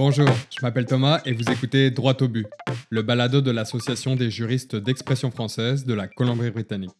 [0.00, 2.46] Bonjour, je m'appelle Thomas et vous écoutez Droit au but,
[2.88, 6.94] le balado de l'Association des juristes d'expression française de la Colombie-Britannique.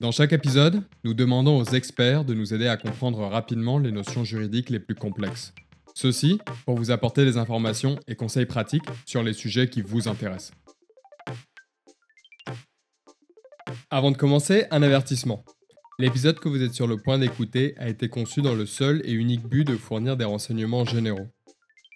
[0.00, 4.24] Dans chaque épisode, nous demandons aux experts de nous aider à comprendre rapidement les notions
[4.24, 5.54] juridiques les plus complexes.
[5.94, 10.54] Ceci pour vous apporter des informations et conseils pratiques sur les sujets qui vous intéressent.
[13.88, 15.44] Avant de commencer, un avertissement.
[16.00, 19.12] L'épisode que vous êtes sur le point d'écouter a été conçu dans le seul et
[19.12, 21.28] unique but de fournir des renseignements généraux.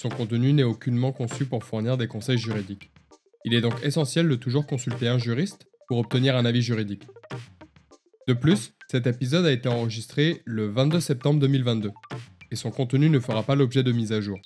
[0.03, 2.91] Son contenu n'est aucunement conçu pour fournir des conseils juridiques.
[3.45, 7.05] Il est donc essentiel de toujours consulter un juriste pour obtenir un avis juridique.
[8.27, 11.93] De plus, cet épisode a été enregistré le 22 septembre 2022
[12.51, 14.41] et son contenu ne fera pas l'objet de mise à jour.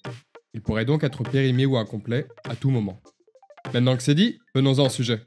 [0.53, 3.01] Il pourrait donc être périmé ou incomplet à tout moment.
[3.73, 5.23] Maintenant que c'est dit, venons-en au sujet.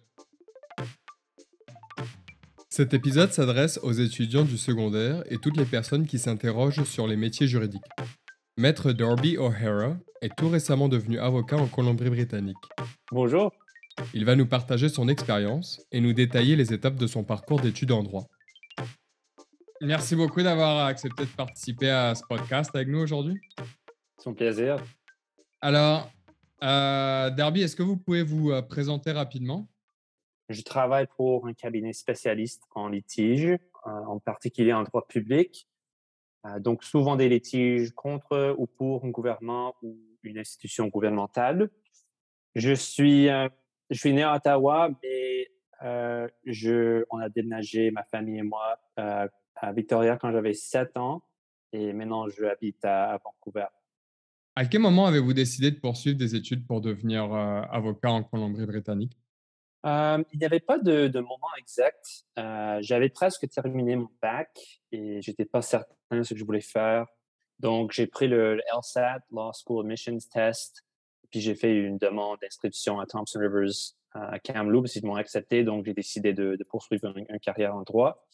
[2.70, 7.16] Cet épisode s'adresse aux étudiants du secondaire et toutes les personnes qui s'interrogent sur les
[7.16, 7.82] métiers juridiques.
[8.60, 12.58] Maître Darby O'Hara est tout récemment devenu avocat en Colombie-Britannique.
[13.10, 13.54] Bonjour.
[14.14, 17.94] Il va nous partager son expérience et nous détailler les étapes de son parcours d'études
[17.94, 18.28] en droit.
[19.80, 23.40] Merci beaucoup d'avoir accepté de participer à ce podcast avec nous aujourd'hui.
[24.18, 24.84] C'est un plaisir.
[25.62, 26.12] Alors,
[26.62, 29.70] euh, Darby, est-ce que vous pouvez vous euh, présenter rapidement?
[30.50, 35.66] Je travaille pour un cabinet spécialiste en litige, euh, en particulier en droit public.
[36.46, 41.70] Euh, donc, souvent des litiges contre ou pour un gouvernement ou une institution gouvernementale.
[42.56, 43.48] Je suis, euh,
[43.90, 45.48] je suis né à Ottawa, mais
[46.46, 51.24] je, on a déménagé, ma famille et moi, à Victoria quand j'avais 7 ans.
[51.72, 53.68] Et maintenant, je habite à Vancouver.
[54.56, 59.18] À quel moment avez-vous décidé de poursuivre des études pour devenir avocat en Colombie-Britannique?
[59.86, 62.26] Il n'y avait pas de, moment exact.
[62.38, 66.62] Euh, j'avais presque terminé mon bac et j'étais pas certain de ce que je voulais
[66.62, 67.08] faire.
[67.60, 70.86] Donc, j'ai pris le, LSAT, Law School Admissions Test,
[71.30, 74.96] puis j'ai fait une demande d'inscription à Thompson Rivers à Kamloops.
[74.96, 78.26] Ils m'ont accepté, donc j'ai décidé de, poursuivre une, carrière en droit.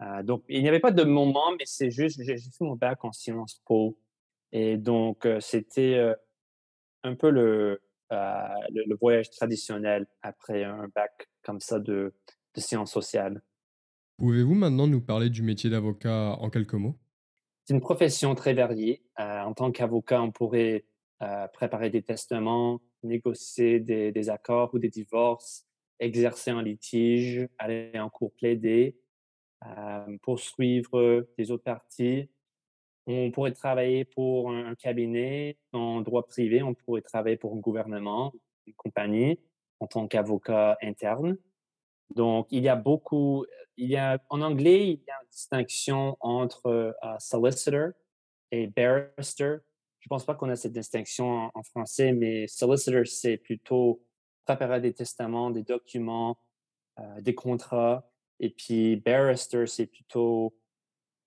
[0.00, 3.04] Euh, donc, il n'y avait pas de moment, mais c'est juste, j'ai fait mon bac
[3.04, 3.98] en sciences po.
[4.52, 6.14] Et donc, euh, c'était
[7.02, 7.82] un peu le,
[8.12, 12.14] euh, le, voyage traditionnel après un bac comme ça de,
[12.56, 13.40] sciences sociales.
[14.16, 16.98] Pouvez-vous maintenant nous parler du métier d'avocat en quelques mots?
[17.64, 19.04] C'est une profession très variée.
[19.20, 20.84] Euh, en tant qu'avocat, on pourrait
[21.22, 25.66] euh, préparer des testaments, négocier des, accords ou des divorces,
[26.00, 28.98] exercer en litige, aller en cours plaider,
[30.22, 32.28] poursuivre des autres parties,
[33.08, 38.32] on pourrait travailler pour un, cabinet en droit privé, on pourrait travailler pour un gouvernement,
[38.66, 39.40] une compagnie,
[39.80, 41.38] en tant qu'avocat interne.
[42.14, 43.46] Donc, il y a beaucoup,
[43.76, 47.92] il y a, en anglais, il y a une distinction entre euh, solicitor
[48.50, 49.56] et barrister.
[50.00, 54.02] Je ne pense pas qu'on a cette distinction en, français, mais solicitor, c'est plutôt
[54.44, 56.38] préparer des testaments, des documents,
[56.98, 58.10] euh, des contrats.
[58.40, 60.54] Et puis, barrister, c'est plutôt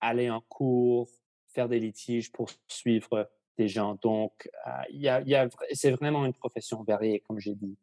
[0.00, 1.08] aller en cours,
[1.52, 3.98] faire des litiges, pour suivre des gens.
[4.02, 7.76] Donc, euh, il y a, c'est vraiment une profession variée, comme j'ai dit.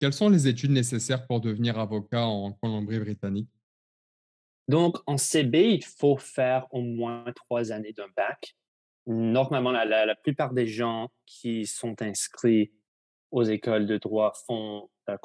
[0.00, 3.48] Quelles sont les études nécessaires pour devenir avocat en Colombie-Britannique?
[4.68, 8.56] Donc, en CB, il faut faire au moins trois années d'un bac.
[9.06, 12.72] Normalement, la, plupart des gens qui sont inscrits
[13.30, 15.16] aux écoles de droit font, euh,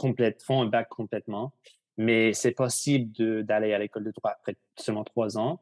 [0.43, 1.53] font un bac complètement,
[1.97, 5.61] mais c'est possible d'aller à l'école de droit après seulement trois ans.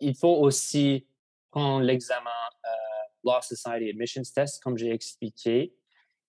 [0.00, 1.07] Il faut aussi
[1.50, 2.30] prendre l'examen
[2.64, 2.68] euh,
[3.24, 5.74] Law Society Admissions Test, comme j'ai expliqué.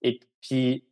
[0.02, 0.86] Et puis,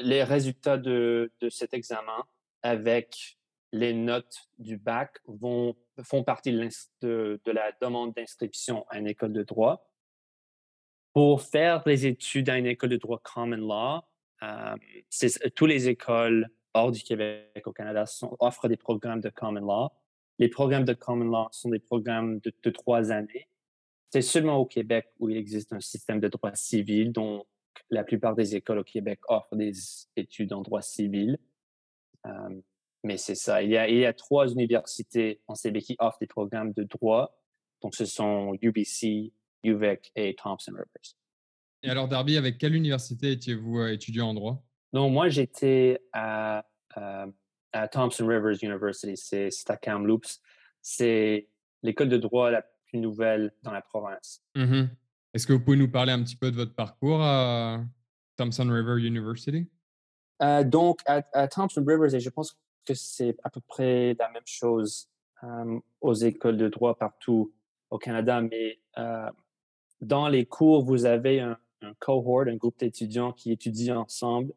[0.00, 2.24] les résultats de, de, cet examen
[2.62, 3.38] avec
[3.72, 9.32] les notes du bac vont, font partie de, de, la demande d'inscription à une école
[9.32, 9.86] de droit.
[11.12, 14.00] Pour faire les études à une école de droit common law,
[14.42, 14.76] euh,
[15.54, 18.04] toutes les écoles hors du Québec au Canada
[18.38, 19.90] offrent des programmes de common law.
[20.38, 23.49] Les programmes de common law sont des programmes de trois années
[24.10, 27.46] c'est seulement au Québec où il existe un système de droit civil, donc
[27.90, 29.72] la plupart des écoles au Québec offrent des
[30.16, 31.38] études en droit civil.
[32.26, 32.60] Euh,
[33.02, 33.62] mais c'est ça.
[33.62, 36.82] Il y, a, il y a trois universités en CB qui offrent des programmes de
[36.82, 37.34] droit.
[37.82, 39.32] Donc, ce sont UBC,
[39.64, 41.16] UVEC et Thompson Rivers.
[41.82, 44.62] Et alors, Darby, avec quelle université étiez-vous euh, étudiant en droit?
[44.92, 49.16] Non, moi, j'étais à, à, Thompson Rivers University.
[49.16, 50.40] C'est à Kamloops.
[50.82, 51.48] C'est
[51.82, 52.64] l'école de droit la
[52.98, 54.42] nouvelle dans la province.
[54.54, 54.84] Mmh
[55.34, 57.84] Est-ce que vous pouvez nous parler un petit peu de votre parcours à
[58.36, 59.68] Thompson River University?
[60.42, 64.46] Euh, donc, à, Thompson Rivers, et je pense que c'est à peu près la même
[64.46, 65.08] chose
[65.44, 67.52] euh, aux écoles de droit partout
[67.90, 69.30] au Canada, mais euh,
[70.00, 74.52] dans les cours, vous avez un, un cohort, un groupe d'étudiants qui étudient ensemble.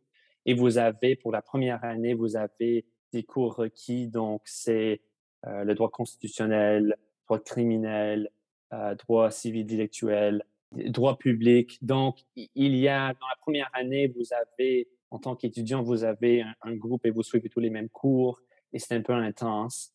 [0.45, 4.07] Et vous avez, pour la première année, vous avez des cours requis.
[4.07, 5.01] Donc, c'est
[5.45, 6.97] euh, le droit constitutionnel,
[7.33, 8.30] droit criminel,
[8.74, 11.77] euh, droit civil intellectuel, droit public.
[11.83, 16.44] Donc, il y a, dans la première année, vous avez, en tant qu'étudiant, vous avez
[16.62, 18.39] un, groupe et vous suivez tous les mêmes cours
[18.71, 19.94] et c'est un peu intense.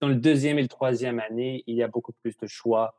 [0.00, 2.94] Dans le deuxième et le troisième année, il y a beaucoup plus de choix.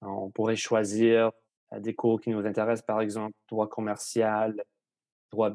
[0.00, 1.30] On pourrait choisir
[1.72, 4.62] euh, des cours qui nous intéressent, par exemple, droit commercial,
[5.30, 5.52] droit,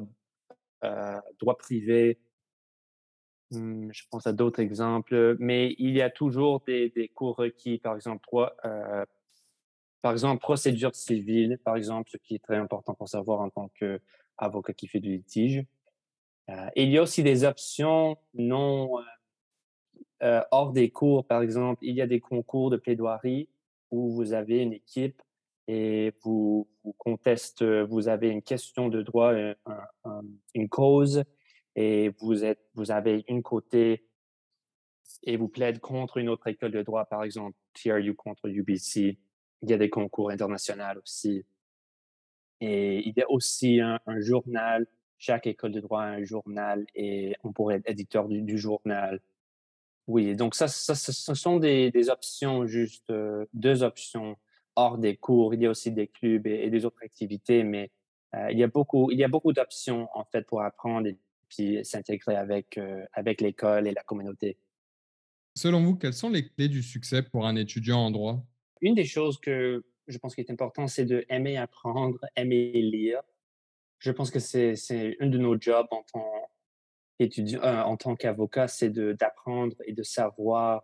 [0.84, 2.18] euh, droit privé.
[3.50, 7.78] Mmh, je pense à d'autres exemples, mais il y a toujours des, des cours requis,
[7.78, 9.04] par exemple, droit, euh,
[10.02, 13.70] par exemple, procédure civile, par exemple, ce qui est très important pour savoir en tant
[13.78, 15.64] qu'avocat qui fait du litige.
[16.76, 18.88] Il y a aussi des options non
[20.22, 21.26] euh, hors des cours.
[21.26, 23.48] Par exemple, il y a des concours de plaidoirie
[23.90, 25.22] où vous avez une équipe
[25.66, 29.32] et vous, vous contestez, vous avez une question de droit,
[30.54, 31.24] une cause,
[31.80, 34.04] et vous, êtes, vous avez une côté
[35.22, 39.16] et vous plaidez contre une autre école de droit, par exemple, TRU contre UBC
[39.62, 41.44] il y a des concours internationaux aussi.
[42.60, 44.86] Et il y a aussi un, journal.
[45.18, 49.20] Chaque école de droit a un journal et on pourrait être éditeur du, journal.
[50.08, 54.36] Oui, donc ça, ça, ce sont des, options, juste euh, deux options
[54.74, 55.54] hors des cours.
[55.54, 57.90] Il y a aussi des clubs et, des autres activités, mais
[58.34, 61.08] euh, il y a beaucoup, il y a beaucoup d'options en fait pour apprendre
[61.48, 62.78] puis s'intégrer avec,
[63.12, 64.58] avec l'école et la communauté.
[65.56, 68.44] Selon vous, quelles sont les clés du succès pour un étudiant en droit?
[68.80, 73.20] Une des choses que je pense qui est important, c'est de aimer apprendre, aimer lire.
[73.98, 74.74] Je pense que c'est
[75.20, 76.50] un de nos jobs en tant
[77.18, 80.82] qu'étudiant, euh, en tant qu'avocat, c'est d'apprendre et de savoir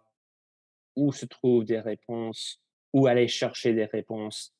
[0.96, 2.60] où se trouvent des réponses,
[2.92, 4.54] où aller chercher des réponses.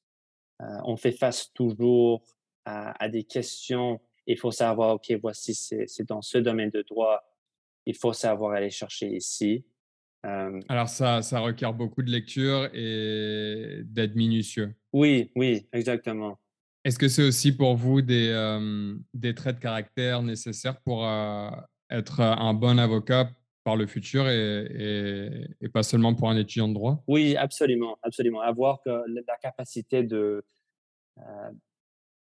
[0.63, 2.25] Euh, on fait face toujours
[2.65, 4.01] à, des questions.
[4.27, 7.23] Il faut savoir, OK, voici, c'est dans ce domaine de droit.
[7.87, 9.65] Il faut savoir aller chercher ici.
[10.25, 14.75] Euh, Alors ça, ça requiert beaucoup de lecture et d'être minutieux.
[14.93, 16.39] Oui, oui, exactement.
[16.85, 21.51] Est-ce que c'est aussi pour vous des, euh, des traits de caractère nécessaires pour euh,
[21.91, 23.31] être un bon avocat
[23.65, 27.03] par le futur et, et, pas seulement pour un étudiant de droit?
[27.07, 28.43] Oui, absolument, absolument.
[28.43, 30.45] Avoir que la capacité de,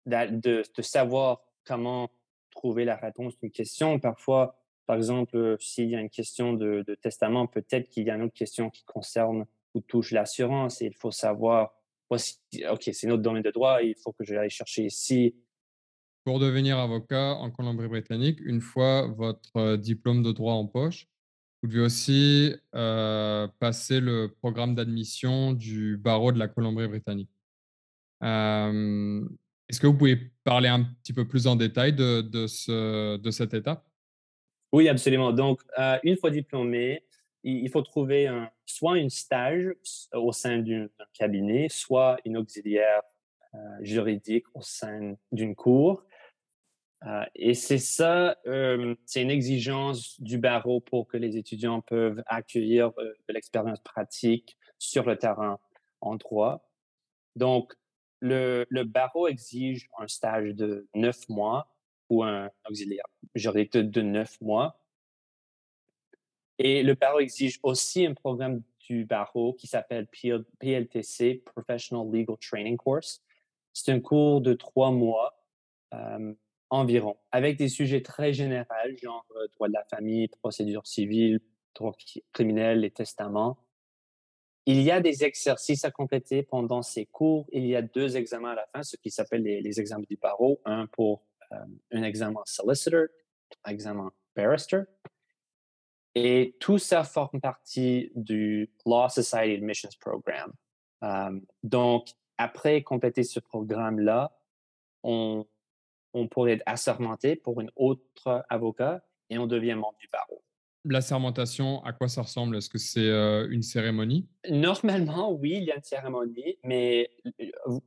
[0.06, 2.11] de, de, savoir comment
[2.50, 3.99] trouver la réponse d'une question.
[3.99, 4.56] Parfois,
[4.87, 8.22] par exemple, euh, s'il y a une question de, testament, peut-être qu'il y a une
[8.22, 11.75] autre question qui concerne ou touche l'assurance et il faut savoir,
[12.11, 15.34] OK, c'est notre domaine de droit, il faut que je aille chercher ici.
[16.25, 21.06] Pour devenir avocat en Colombie-Britannique, une fois votre euh, diplôme de droit en poche,
[21.62, 27.31] vous devez aussi euh, passer le programme d'admission du barreau de la Colombie-Britannique.
[29.69, 33.31] Est-ce que vous pouvez parler un petit peu plus en détail de, de, ce, de
[33.31, 33.84] cette étape?
[34.72, 35.32] Oui, absolument.
[35.32, 37.05] Donc, euh, une fois diplômé,
[37.44, 38.28] il, faut trouver
[38.66, 39.72] soit un stage
[40.12, 43.02] au sein d'un cabinet, soit une auxiliaire
[43.55, 46.02] euh, juridique au sein d'une cour.
[47.06, 48.37] Euh, et c'est ça,
[49.05, 55.05] c'est une exigence du barreau pour que les étudiants peuvent accueillir de l'expérience pratique sur
[55.05, 55.58] le terrain
[56.00, 56.66] en droit.
[57.37, 57.75] Donc,
[58.25, 61.69] le, barreau exige un stage de neuf mois
[62.09, 64.81] ou un auxiliaire juridique de neuf mois.
[66.59, 70.07] Et le barreau exige aussi un programme du barreau qui s'appelle
[70.59, 73.23] PLTC, Professional Legal Training Course.
[73.73, 75.35] C'est un cours de trois mois
[76.71, 78.66] environ, avec des sujets très généraux,
[79.00, 81.40] genre euh, droit de la famille, procédure civile,
[81.75, 81.95] droit
[82.33, 83.57] criminel, et testaments.
[84.66, 87.47] Il y a des exercices à compléter pendant ces cours.
[87.52, 90.61] Il y a deux examens à la fin, ce qui s'appelle les, examens du barreau.
[90.64, 91.56] Un pour euh,
[91.92, 93.06] un examen solicitor,
[93.64, 94.83] un examen barrister.
[96.14, 100.52] Et tout ça forme partie du Law Society Admissions Program.
[101.02, 104.33] Euh, donc, après compléter ce programme-là,
[105.02, 105.44] on,
[106.14, 110.42] on pourrait être assermenté pour un autre avocat et on devient membre du barreau.
[110.87, 112.57] L'assermentation, à quoi ça ressemble?
[112.57, 114.29] Est-ce que c'est euh, une cérémonie?
[114.50, 117.11] Normalement, oui, il y a une cérémonie, mais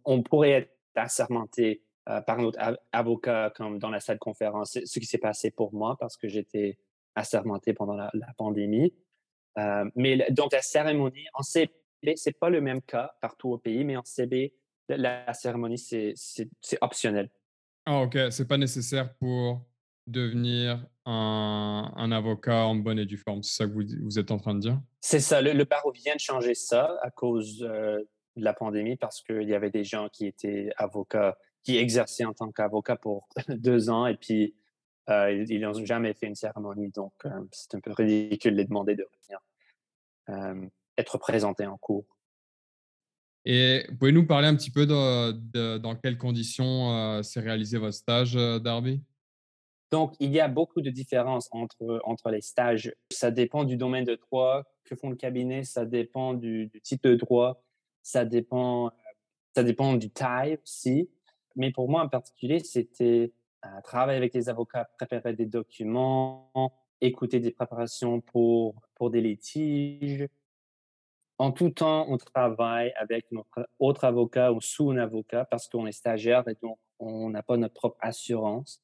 [0.04, 2.60] on pourrait être assermenté euh, par un autre
[2.92, 4.80] avocat, comme dans la salle de conférence.
[4.84, 6.80] Ce qui s'est passé pour moi, parce que j'étais
[7.16, 8.94] assermenté pendant la, pandémie.
[9.60, 11.72] Euh, mais donc, la cérémonie, en CB,
[12.16, 14.54] ce n'est pas le même cas partout au pays, mais en CB,
[14.90, 16.16] la, cérémonie, c'est
[16.82, 17.30] optionnel.
[17.86, 18.18] Ah, OK.
[18.32, 19.62] C'est pas nécessaire pour
[20.08, 23.42] devenir un, un, avocat en bonne et due forme.
[23.42, 24.80] C'est ça que vous, vous, êtes en train de dire?
[25.00, 25.42] C'est ça.
[25.42, 28.00] Le, barreau vient de changer ça à cause euh,
[28.36, 32.34] de la pandémie parce qu'il y avait des gens qui étaient avocats qui exerçaient en
[32.34, 34.56] tant qu'avocat pour deux ans et puis
[35.10, 36.92] ils n'ont jamais fait une cérémonie.
[36.92, 37.14] Donc,
[37.54, 40.60] c'est un peu ridicule de les demander de revenir
[40.98, 42.18] être présenté en cours.
[43.46, 47.94] Et vous pouvez nous parler un petit peu de, dans quelles conditions s'est réalisé votre
[47.94, 49.02] stage, Darby
[49.92, 52.94] donc, il y a beaucoup de différences entre, entre les stages.
[53.12, 57.16] Ça dépend du domaine de droit que font le cabinet, ça dépend du, type de
[57.16, 57.64] droit,
[58.04, 58.92] ça dépend,
[59.56, 61.10] ça dépend du taille aussi.
[61.56, 63.34] Mais pour moi en particulier, c'était
[63.66, 66.52] euh, travailler avec les avocats, préparer des documents,
[67.02, 70.28] écouter des préparations pour, pour des litiges.
[71.40, 75.86] En tout temps, on travaille avec notre autre avocat ou sous un avocat parce qu'on
[75.86, 78.82] est stagiaire et donc on n'a pas notre propre assurance.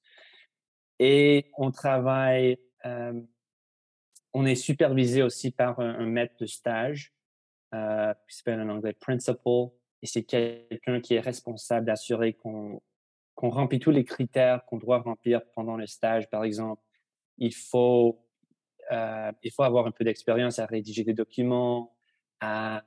[1.00, 3.20] Et on travaille, euh,
[4.34, 7.14] on est supervisé aussi par un, maître de stage,
[7.74, 9.70] euh, qui s'appelle en anglais principal,
[10.02, 12.82] et c'est quelqu'un qui est responsable d'assurer qu'on
[13.38, 16.30] remplit tous les critères qu'on doit remplir pendant le stage.
[16.30, 16.82] Par exemple,
[17.38, 18.24] il faut,
[18.92, 21.96] euh, il faut avoir un peu d'expérience à rédiger des documents,
[22.42, 22.84] à,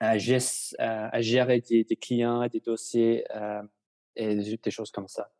[0.00, 3.24] à, gérer des, des, clients, des dossiers
[4.16, 5.30] et des choses comme ça.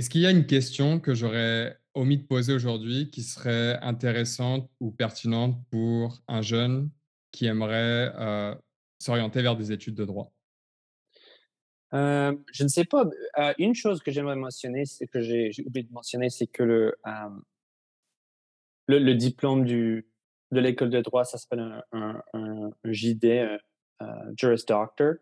[0.00, 4.66] Est-ce qu'il y a une question que j'aurais omis de poser aujourd'hui qui serait intéressante
[4.80, 6.88] ou pertinente pour un jeune
[7.32, 8.54] qui aimerait euh,
[8.98, 10.32] s'orienter vers des études de droit?
[11.92, 13.04] Euh, je ne sais pas.
[13.40, 16.62] Euh, une chose que j'aimerais mentionner, c'est que j'ai oublié de mentionner, c'est que
[18.86, 20.02] le, diplôme de
[20.50, 23.60] l'école de droit, ça s'appelle un, un, JD,
[24.34, 25.16] Juris Doctor.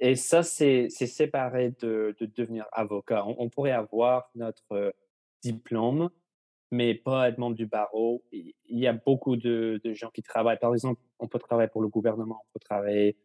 [0.00, 3.24] Et ça, c'est séparé de, de, devenir avocat.
[3.26, 4.94] On, pourrait avoir notre
[5.42, 6.08] diplôme,
[6.70, 8.24] mais pas être membre du barreau.
[8.32, 10.58] Il y a beaucoup de, de, gens qui travaillent.
[10.58, 13.18] Par exemple, on peut travailler pour le gouvernement, on peut travailler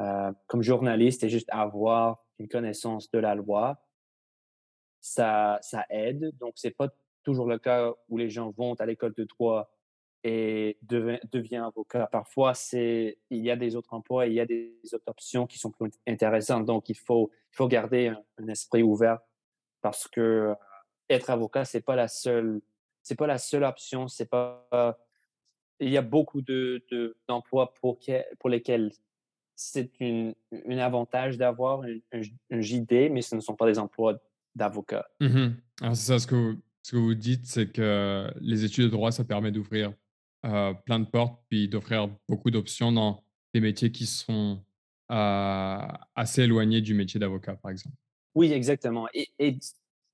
[0.00, 3.78] euh, comme journaliste et juste avoir une connaissance de la loi.
[5.00, 6.36] Ça, ça aide.
[6.40, 6.88] Donc, c'est pas
[7.22, 9.70] toujours le cas où les gens vont à l'école de droit
[10.26, 12.08] et devient, avocat.
[12.10, 15.56] Parfois, c'est, il y a des autres emplois, il y a des autres options qui
[15.56, 16.66] sont plus intéressantes.
[16.66, 19.20] Donc, il faut, il faut garder un, esprit ouvert
[19.82, 20.54] parce que euh,
[21.08, 22.60] être avocat, c'est pas la seule,
[23.04, 24.08] c'est pas la seule option.
[24.08, 24.66] C'est pas,
[25.78, 26.84] il y a beaucoup de,
[27.28, 28.00] d'emplois pour,
[28.40, 28.90] pour lesquels
[29.54, 30.34] c'est un
[30.78, 34.18] avantage d'avoir un, JD, mais ce ne sont pas des emplois
[34.56, 35.06] d'avocat.
[35.20, 39.12] Mmh c'est ça ce que, ce que vous dites, c'est que les études de droit,
[39.12, 39.92] ça permet d'ouvrir
[40.46, 44.62] euh, plein de portes, puis d'offrir beaucoup d'options dans des métiers qui sont
[45.10, 45.78] euh,
[46.14, 47.96] assez éloignés du métier d'avocat, par exemple.
[48.34, 49.08] Oui, exactement.
[49.12, 49.58] Et, et,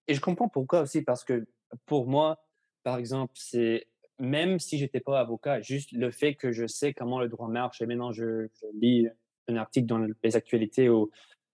[0.09, 1.45] je comprends pourquoi aussi, parce que
[1.87, 2.43] pour moi,
[2.83, 7.21] par exemple, c'est même si j'étais pas avocat, juste le fait que je sais comment
[7.21, 9.09] le droit marche, et maintenant je, lis
[9.49, 11.11] un article dans les actualités ou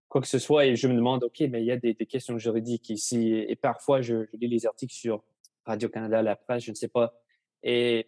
[0.08, 2.38] quoi que ce soit, et je me demande, OK, mais il y a des, questions
[2.38, 5.24] juridiques ici, et, parfois je, je, lis les articles sur
[5.64, 7.14] Radio-Canada, la presse, je ne sais pas.
[7.62, 8.06] Et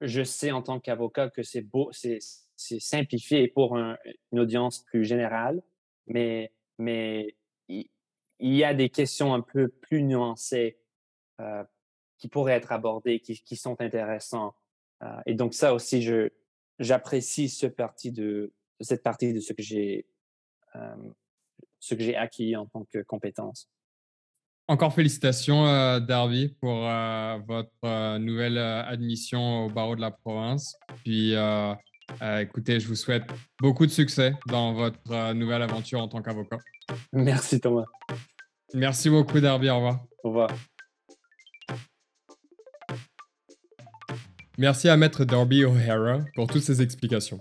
[0.00, 2.20] je sais en tant qu'avocat que c'est beau, c'est
[2.56, 5.62] simplifié pour une audience plus générale,
[6.06, 7.36] mais, mais
[7.68, 7.86] il,
[8.40, 10.78] y a des questions un peu plus nuancées
[11.40, 11.64] euh,
[12.18, 14.54] qui pourraient être abordées, qui, qui sont intéressantes.
[15.02, 16.30] Euh, et donc ça aussi, je
[16.78, 20.06] j'apprécie ce parti de, cette partie de ce que j'ai
[20.74, 20.96] euh,
[21.78, 23.68] ce que j'ai acquis en tant que compétence.
[24.70, 30.76] Encore félicitations, euh, Darby, pour euh, votre euh, nouvelle admission au barreau de la province.
[31.02, 31.34] Puis,
[32.40, 33.24] écoutez, je vous souhaite
[33.60, 36.58] beaucoup de succès dans votre nouvelle aventure en tant qu'avocat.
[37.12, 37.86] Merci, Thomas.
[38.72, 39.70] Merci beaucoup, Darby.
[39.70, 40.04] Au revoir.
[40.22, 40.50] Au revoir.
[44.56, 47.40] Merci à Maître Darby O'Hara pour toutes ces explications.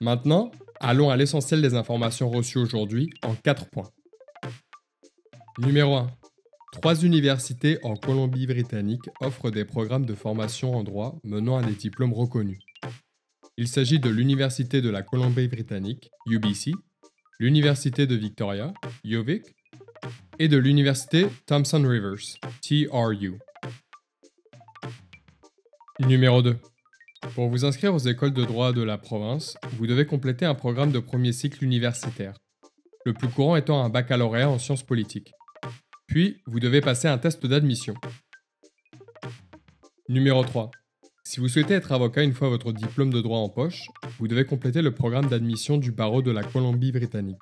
[0.00, 3.90] Maintenant, allons à l'essentiel des informations reçues aujourd'hui en quatre points.
[5.58, 6.06] Numéro 1.
[6.74, 12.12] Trois universités en Colombie-Britannique offrent des programmes de formation en droit menant à des diplômes
[12.12, 12.58] reconnus.
[13.56, 16.72] Il s'agit de l'Université de la Colombie-Britannique, UBC,
[17.38, 19.44] l'Université de Victoria, UVic,
[20.40, 23.38] et de l'Université Thomson Rivers, TRU.
[26.00, 26.58] Numéro 2.
[27.36, 30.90] Pour vous inscrire aux écoles de droit de la province, vous devez compléter un programme
[30.90, 32.34] de premier cycle universitaire,
[33.06, 35.32] le plus courant étant un baccalauréat en sciences politiques.
[36.14, 37.94] Puis, vous devez passer un test d'admission.
[40.08, 40.70] Numéro 3.
[41.24, 43.88] Si vous souhaitez être avocat une fois votre diplôme de droit en poche,
[44.20, 47.40] vous devez compléter le programme d'admission du barreau de la Colombie-Britannique.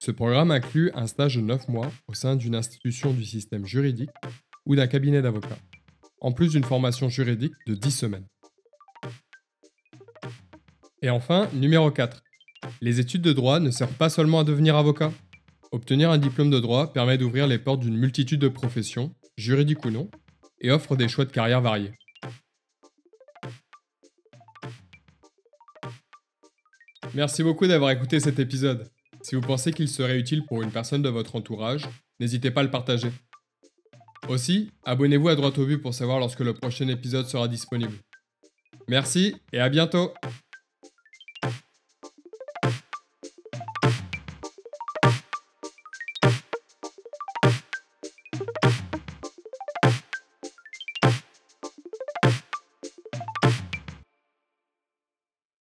[0.00, 4.10] Ce programme inclut un stage de 9 mois au sein d'une institution du système juridique
[4.66, 5.60] ou d'un cabinet d'avocats,
[6.20, 8.26] en plus d'une formation juridique de 10 semaines.
[11.00, 12.24] Et enfin, numéro 4.
[12.80, 15.12] Les études de droit ne servent pas seulement à devenir avocat.
[15.74, 19.90] Obtenir un diplôme de droit permet d'ouvrir les portes d'une multitude de professions, juridiques ou
[19.90, 20.08] non,
[20.60, 21.90] et offre des choix de carrière variés.
[27.12, 28.88] Merci beaucoup d'avoir écouté cet épisode.
[29.22, 31.88] Si vous pensez qu'il serait utile pour une personne de votre entourage,
[32.20, 33.10] n'hésitez pas à le partager.
[34.28, 37.96] Aussi, abonnez-vous à Droite au but pour savoir lorsque le prochain épisode sera disponible.
[38.86, 40.14] Merci et à bientôt